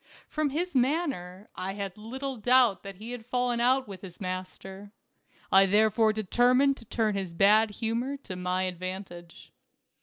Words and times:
From 0.27 0.49
his 0.49 0.73
manner, 0.73 1.47
I 1.53 1.73
had 1.73 1.95
little 1.95 2.35
doubt 2.37 2.81
that 2.81 2.95
he 2.95 3.11
had 3.11 3.23
fallen 3.23 3.59
out 3.59 3.87
with 3.87 4.01
his 4.01 4.17
230 4.17 4.53
THE 4.55 4.59
CARAVAN'. 4.63 4.85
master. 5.51 5.51
I 5.51 5.65
therefore 5.67 6.11
determined 6.11 6.77
to 6.77 6.85
turn 6.85 7.13
his 7.13 7.31
bad 7.31 7.69
humor 7.69 8.17
to 8.17 8.35
my 8.35 8.63
advantage. 8.63 9.51